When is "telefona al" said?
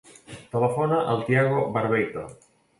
0.55-1.23